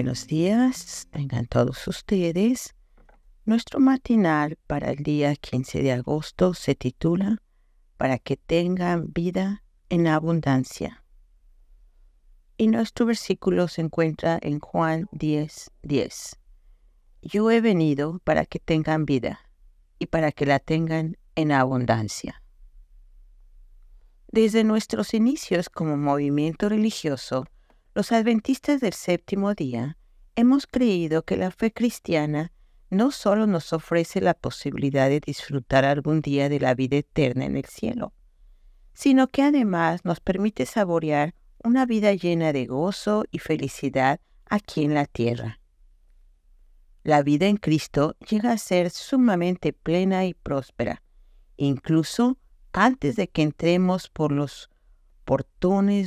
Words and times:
buenos 0.00 0.26
días, 0.26 1.08
tengan 1.10 1.44
todos 1.44 1.86
ustedes. 1.86 2.74
Nuestro 3.44 3.80
matinal 3.80 4.56
para 4.66 4.92
el 4.92 5.02
día 5.02 5.36
15 5.36 5.82
de 5.82 5.92
agosto 5.92 6.54
se 6.54 6.74
titula 6.74 7.42
Para 7.98 8.16
que 8.18 8.38
tengan 8.38 9.12
vida 9.12 9.62
en 9.90 10.06
abundancia. 10.06 11.04
Y 12.56 12.68
nuestro 12.68 13.04
versículo 13.04 13.68
se 13.68 13.82
encuentra 13.82 14.38
en 14.40 14.58
Juan 14.58 15.06
10, 15.12 15.70
10. 15.82 16.38
Yo 17.20 17.50
he 17.50 17.60
venido 17.60 18.20
para 18.24 18.46
que 18.46 18.58
tengan 18.58 19.04
vida 19.04 19.50
y 19.98 20.06
para 20.06 20.32
que 20.32 20.46
la 20.46 20.60
tengan 20.60 21.18
en 21.34 21.52
abundancia. 21.52 22.42
Desde 24.28 24.64
nuestros 24.64 25.12
inicios 25.12 25.68
como 25.68 25.98
movimiento 25.98 26.70
religioso, 26.70 27.44
los 27.94 28.12
adventistas 28.12 28.80
del 28.80 28.92
séptimo 28.92 29.54
día 29.54 29.96
hemos 30.36 30.66
creído 30.66 31.24
que 31.24 31.36
la 31.36 31.50
fe 31.50 31.72
cristiana 31.72 32.52
no 32.88 33.10
solo 33.10 33.46
nos 33.46 33.72
ofrece 33.72 34.20
la 34.20 34.34
posibilidad 34.34 35.08
de 35.08 35.20
disfrutar 35.20 35.84
algún 35.84 36.20
día 36.20 36.48
de 36.48 36.60
la 36.60 36.74
vida 36.74 36.96
eterna 36.96 37.44
en 37.44 37.56
el 37.56 37.64
cielo, 37.64 38.12
sino 38.94 39.28
que 39.28 39.42
además 39.42 40.04
nos 40.04 40.20
permite 40.20 40.66
saborear 40.66 41.34
una 41.62 41.86
vida 41.86 42.14
llena 42.14 42.52
de 42.52 42.66
gozo 42.66 43.24
y 43.30 43.38
felicidad 43.38 44.20
aquí 44.46 44.84
en 44.84 44.94
la 44.94 45.06
tierra. 45.06 45.60
La 47.02 47.22
vida 47.22 47.46
en 47.46 47.56
Cristo 47.56 48.16
llega 48.28 48.52
a 48.52 48.58
ser 48.58 48.90
sumamente 48.90 49.72
plena 49.72 50.26
y 50.26 50.34
próspera, 50.34 51.02
incluso 51.56 52.38
antes 52.72 53.16
de 53.16 53.28
que 53.28 53.42
entremos 53.42 54.08
por 54.08 54.32
los 54.32 54.70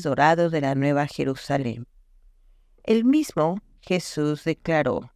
dorados 0.02 0.52
de 0.52 0.62
la 0.62 0.76
Nueva 0.76 1.08
Jerusalén. 1.08 1.88
El 2.84 3.06
mismo 3.06 3.62
Jesús 3.82 4.44
declaró, 4.44 5.12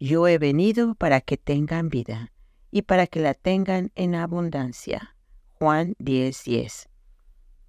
Yo 0.00 0.26
he 0.26 0.38
venido 0.38 0.94
para 0.94 1.20
que 1.20 1.36
tengan 1.36 1.88
vida 1.88 2.32
y 2.70 2.82
para 2.82 3.06
que 3.06 3.20
la 3.20 3.34
tengan 3.34 3.92
en 3.94 4.14
abundancia. 4.14 5.16
Juan 5.58 5.94
10:10. 5.98 6.88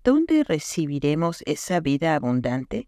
¿Dónde 0.03 0.43
recibiremos 0.43 1.43
esa 1.45 1.79
vida 1.79 2.15
abundante? 2.15 2.87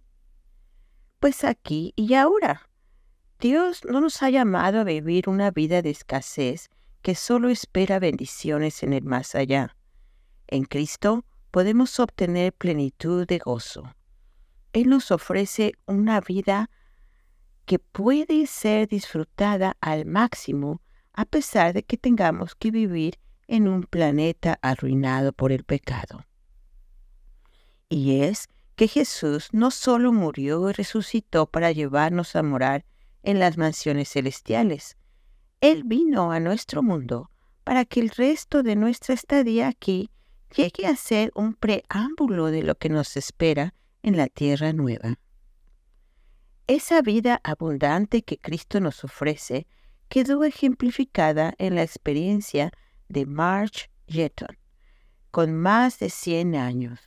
Pues 1.19 1.43
aquí 1.43 1.93
y 1.95 2.15
ahora. 2.15 2.69
Dios 3.39 3.83
no 3.85 4.01
nos 4.01 4.23
ha 4.23 4.29
llamado 4.29 4.79
a 4.79 4.83
vivir 4.83 5.29
una 5.29 5.51
vida 5.51 5.81
de 5.81 5.89
escasez 5.89 6.69
que 7.01 7.13
solo 7.13 7.49
espera 7.49 7.99
bendiciones 7.99 8.81
en 8.83 8.93
el 8.93 9.03
más 9.03 9.35
allá. 9.35 9.75
En 10.47 10.63
Cristo 10.63 11.25
podemos 11.53 11.99
obtener 11.99 12.51
plenitud 12.51 13.27
de 13.27 13.37
gozo. 13.37 13.83
Él 14.73 14.89
nos 14.89 15.11
ofrece 15.11 15.73
una 15.85 16.19
vida 16.19 16.71
que 17.65 17.77
puede 17.77 18.47
ser 18.47 18.87
disfrutada 18.87 19.77
al 19.79 20.07
máximo 20.07 20.81
a 21.13 21.25
pesar 21.25 21.73
de 21.73 21.83
que 21.83 21.95
tengamos 21.95 22.55
que 22.55 22.71
vivir 22.71 23.19
en 23.47 23.67
un 23.67 23.83
planeta 23.83 24.57
arruinado 24.63 25.31
por 25.31 25.51
el 25.51 25.63
pecado. 25.63 26.25
Y 27.87 28.21
es 28.21 28.47
que 28.75 28.87
Jesús 28.87 29.49
no 29.51 29.69
solo 29.69 30.11
murió 30.11 30.71
y 30.71 30.73
resucitó 30.73 31.45
para 31.45 31.71
llevarnos 31.71 32.35
a 32.35 32.41
morar 32.41 32.83
en 33.21 33.37
las 33.37 33.59
mansiones 33.59 34.09
celestiales, 34.09 34.97
Él 35.61 35.83
vino 35.85 36.31
a 36.31 36.39
nuestro 36.39 36.81
mundo 36.81 37.29
para 37.63 37.85
que 37.85 37.99
el 37.99 38.09
resto 38.09 38.63
de 38.63 38.75
nuestra 38.75 39.13
estadía 39.13 39.67
aquí 39.67 40.09
llegue 40.55 40.85
a 40.87 40.95
ser 40.95 41.31
un 41.35 41.55
preámbulo 41.55 42.47
de 42.47 42.63
lo 42.63 42.75
que 42.75 42.89
nos 42.89 43.17
espera 43.17 43.73
en 44.03 44.17
la 44.17 44.27
tierra 44.27 44.73
nueva. 44.73 45.19
Esa 46.67 47.01
vida 47.01 47.41
abundante 47.43 48.21
que 48.21 48.37
Cristo 48.37 48.79
nos 48.79 49.03
ofrece 49.03 49.67
quedó 50.09 50.43
ejemplificada 50.43 51.53
en 51.57 51.75
la 51.75 51.83
experiencia 51.83 52.71
de 53.09 53.25
Marge 53.25 53.89
Jetton, 54.07 54.57
con 55.31 55.53
más 55.53 55.99
de 55.99 56.09
100 56.09 56.55
años. 56.55 56.99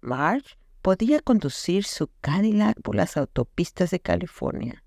Marge 0.00 0.56
podía 0.82 1.20
conducir 1.20 1.84
su 1.84 2.10
Cadillac 2.20 2.80
por 2.82 2.94
las 2.94 3.16
autopistas 3.16 3.90
de 3.90 4.00
California. 4.00 4.84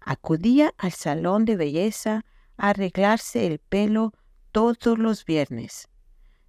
Acudía 0.00 0.74
al 0.78 0.92
salón 0.92 1.44
de 1.44 1.56
belleza 1.56 2.24
a 2.56 2.70
arreglarse 2.70 3.46
el 3.46 3.58
pelo 3.60 4.12
todos 4.50 4.98
los 4.98 5.24
viernes 5.24 5.88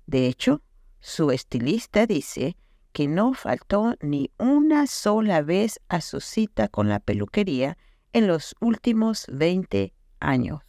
de 0.06 0.28
hecho, 0.28 0.62
su 1.00 1.32
estilista 1.32 2.06
dice 2.06 2.58
que 2.92 3.08
no 3.08 3.34
faltó 3.34 3.96
ni 4.02 4.32
una 4.38 4.88
sola 4.88 5.42
vez 5.42 5.80
a 5.90 6.02
su 6.02 6.22
cita 6.22 6.68
con 6.68 6.90
la 6.90 7.00
peluquería 7.00 7.78
en 8.14 8.28
los 8.28 8.56
últimos 8.60 9.26
20 9.32 9.94
años. 10.20 10.62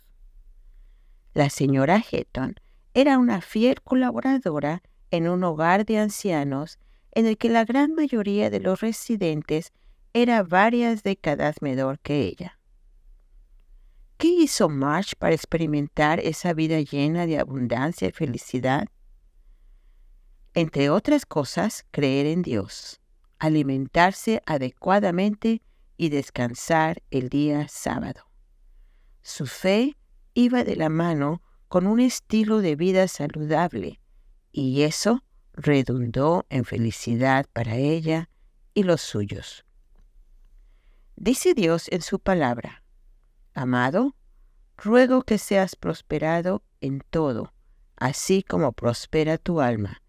La 1.34 1.50
señora 1.50 2.02
Hetton 2.10 2.54
era 2.94 3.18
una 3.18 3.40
fiel 3.40 3.82
colaboradora 3.82 4.82
en 5.10 5.28
un 5.28 5.44
hogar 5.44 5.84
de 5.84 5.98
ancianos 5.98 6.78
en 7.12 7.26
el 7.26 7.36
que 7.36 7.48
la 7.48 7.64
gran 7.64 7.94
mayoría 7.94 8.50
de 8.50 8.60
los 8.60 8.80
residentes 8.80 9.72
era 10.12 10.42
varias 10.42 11.02
décadas 11.02 11.60
menor 11.60 11.98
que 11.98 12.22
ella. 12.22 12.58
¿Qué 14.16 14.28
hizo 14.28 14.68
March 14.68 15.16
para 15.18 15.34
experimentar 15.34 16.20
esa 16.20 16.52
vida 16.54 16.80
llena 16.80 17.26
de 17.26 17.38
abundancia 17.38 18.08
y 18.08 18.12
felicidad? 18.12 18.88
Entre 20.54 20.88
otras 20.88 21.26
cosas, 21.26 21.84
creer 21.90 22.26
en 22.26 22.42
Dios, 22.42 23.00
alimentarse 23.38 24.40
adecuadamente 24.46 25.62
y 25.96 26.08
descansar 26.08 27.02
el 27.10 27.28
día 27.28 27.66
sábado. 27.68 28.22
Su 29.20 29.46
fe 29.46 29.96
iba 30.32 30.62
de 30.64 30.76
la 30.76 30.88
mano 30.88 31.42
con 31.68 31.86
un 31.88 31.98
estilo 31.98 32.60
de 32.60 32.76
vida 32.76 33.08
saludable 33.08 34.00
y 34.52 34.82
eso 34.82 35.24
redundó 35.52 36.46
en 36.50 36.64
felicidad 36.64 37.46
para 37.52 37.76
ella 37.76 38.30
y 38.74 38.84
los 38.84 39.00
suyos. 39.00 39.64
Dice 41.16 41.54
Dios 41.54 41.88
en 41.90 42.02
su 42.02 42.20
palabra, 42.20 42.84
Amado, 43.54 44.16
ruego 44.76 45.22
que 45.22 45.38
seas 45.38 45.76
prosperado 45.76 46.62
en 46.80 47.04
todo, 47.10 47.52
así 47.96 48.42
como 48.42 48.72
prospera 48.72 49.38
tu 49.38 49.60
alma 49.60 50.03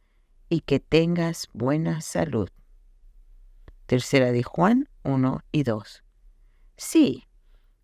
y 0.55 0.61
que 0.61 0.79
tengas 0.79 1.49
buena 1.51 1.99
salud. 1.99 2.49
Tercera 3.87 4.31
de 4.31 4.41
Juan 4.41 4.87
1 5.03 5.41
y 5.51 5.63
2. 5.63 6.03
Sí, 6.77 7.25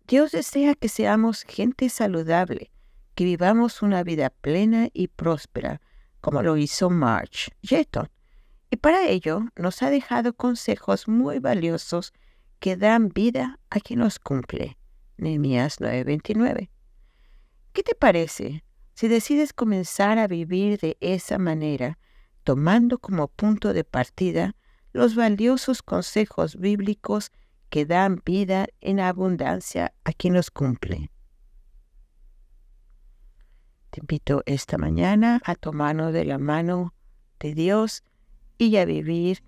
Dios 0.08 0.32
desea 0.32 0.74
que 0.74 0.88
seamos 0.88 1.42
gente 1.42 1.90
saludable, 1.90 2.72
que 3.14 3.24
vivamos 3.24 3.82
una 3.82 4.02
vida 4.02 4.30
plena 4.30 4.88
y 4.94 5.08
próspera, 5.08 5.82
como 6.22 6.42
lo 6.42 6.56
hizo 6.56 6.88
March 6.88 7.50
Jetton. 7.62 8.08
Y 8.70 8.76
para 8.76 9.06
ello 9.06 9.42
nos 9.54 9.82
ha 9.82 9.90
dejado 9.90 10.32
consejos 10.32 11.08
muy 11.08 11.40
valiosos 11.40 12.14
que 12.58 12.78
dan 12.78 13.10
vida 13.10 13.60
a 13.68 13.80
quien 13.80 14.00
los 14.00 14.18
cumple. 14.18 14.78
Nehemías 15.18 15.78
9:29. 15.78 16.70
¿Qué 17.74 17.82
te 17.82 17.94
parece 17.94 18.64
si 18.94 19.08
decides 19.08 19.52
comenzar 19.52 20.18
a 20.18 20.26
vivir 20.26 20.78
de 20.78 20.96
esa 21.00 21.36
manera 21.36 21.98
tomando 22.44 22.98
como 22.98 23.28
punto 23.28 23.72
de 23.72 23.84
partida 23.84 24.54
los 24.92 25.14
valiosos 25.14 25.82
consejos 25.82 26.56
bíblicos 26.56 27.30
que 27.70 27.86
dan 27.86 28.20
vida 28.24 28.66
en 28.80 29.00
abundancia 29.00 29.94
a 30.04 30.12
quien 30.12 30.34
los 30.34 30.50
cumple. 30.50 31.10
Te 33.90 34.00
invito 34.00 34.42
esta 34.46 34.78
mañana 34.78 35.40
a 35.44 35.54
tomarnos 35.54 36.12
de 36.12 36.24
la 36.24 36.38
mano 36.38 36.94
de 37.40 37.54
Dios 37.54 38.02
y 38.58 38.76
a 38.76 38.84
vivir 38.84 39.42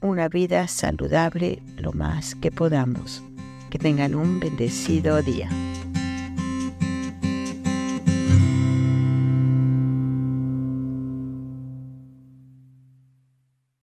una 0.00 0.28
vida 0.28 0.68
saludable 0.68 1.62
lo 1.76 1.92
más 1.92 2.34
que 2.34 2.50
podamos. 2.50 3.22
Que 3.70 3.78
tengan 3.78 4.14
un 4.14 4.38
bendecido 4.38 5.22
día. 5.22 5.48